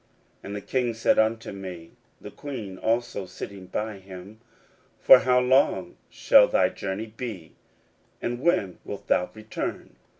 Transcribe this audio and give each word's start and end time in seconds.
16:002:006 0.39 0.45
And 0.45 0.55
the 0.55 0.61
king 0.61 0.93
said 0.95 1.19
unto 1.19 1.51
me, 1.51 1.91
(the 2.19 2.31
queen 2.31 2.79
also 2.79 3.27
sitting 3.27 3.67
by 3.67 3.99
him,) 3.99 4.39
For 4.99 5.19
how 5.19 5.39
long 5.39 5.95
shall 6.09 6.47
thy 6.47 6.69
journey 6.69 7.13
be? 7.15 7.53
and 8.19 8.39
when 8.39 8.79
wilt 8.83 9.05
thou 9.05 9.29
return? 9.35 9.97